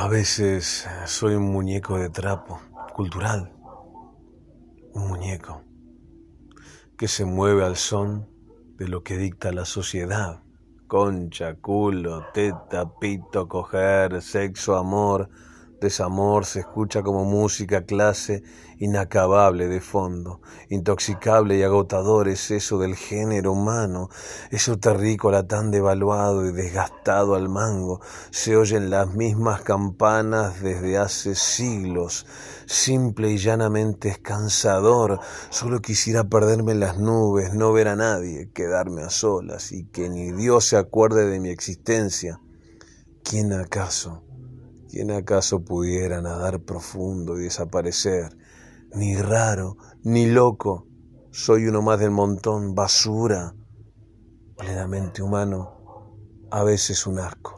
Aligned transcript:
A 0.00 0.06
veces 0.06 0.86
soy 1.06 1.34
un 1.34 1.50
muñeco 1.50 1.98
de 1.98 2.08
trapo, 2.08 2.60
cultural, 2.94 3.52
un 4.92 5.08
muñeco 5.08 5.64
que 6.96 7.08
se 7.08 7.24
mueve 7.24 7.64
al 7.64 7.74
son 7.74 8.28
de 8.76 8.86
lo 8.86 9.02
que 9.02 9.16
dicta 9.16 9.50
la 9.50 9.64
sociedad. 9.64 10.44
Concha, 10.86 11.56
culo, 11.56 12.26
teta, 12.32 12.96
pito, 13.00 13.48
coger, 13.48 14.22
sexo, 14.22 14.76
amor, 14.76 15.30
Desamor 15.80 16.44
se 16.44 16.60
escucha 16.60 17.02
como 17.02 17.24
música 17.24 17.84
clase 17.84 18.42
inacabable 18.78 19.68
de 19.68 19.80
fondo, 19.80 20.40
intoxicable 20.70 21.56
y 21.56 21.62
agotador 21.62 22.28
es 22.28 22.50
eso 22.50 22.78
del 22.78 22.96
género 22.96 23.52
humano, 23.52 24.08
eso 24.50 24.78
terrícola 24.78 25.46
tan 25.46 25.70
devaluado 25.70 26.46
y 26.46 26.52
desgastado 26.52 27.36
al 27.36 27.48
mango, 27.48 28.00
se 28.30 28.56
oyen 28.56 28.90
las 28.90 29.14
mismas 29.14 29.62
campanas 29.62 30.62
desde 30.62 30.98
hace 30.98 31.36
siglos, 31.36 32.26
simple 32.66 33.30
y 33.30 33.38
llanamente 33.38 34.08
es 34.08 34.18
cansador, 34.18 35.20
solo 35.50 35.80
quisiera 35.80 36.24
perderme 36.24 36.72
en 36.72 36.80
las 36.80 36.98
nubes, 36.98 37.54
no 37.54 37.72
ver 37.72 37.86
a 37.86 37.96
nadie, 37.96 38.50
quedarme 38.52 39.02
a 39.02 39.10
solas 39.10 39.70
y 39.70 39.84
que 39.84 40.08
ni 40.08 40.32
Dios 40.32 40.64
se 40.64 40.76
acuerde 40.76 41.28
de 41.28 41.38
mi 41.38 41.50
existencia. 41.50 42.40
¿Quién 43.22 43.52
acaso? 43.52 44.22
¿Quién 44.88 45.10
acaso 45.10 45.60
pudiera 45.64 46.22
nadar 46.22 46.60
profundo 46.62 47.38
y 47.38 47.42
desaparecer? 47.44 48.36
Ni 48.94 49.16
raro, 49.16 49.76
ni 50.02 50.26
loco, 50.26 50.86
soy 51.30 51.66
uno 51.66 51.82
más 51.82 52.00
del 52.00 52.10
montón, 52.10 52.74
basura, 52.74 53.54
plenamente 54.56 55.22
humano, 55.22 56.16
a 56.50 56.62
veces 56.62 57.06
un 57.06 57.18
asco. 57.18 57.57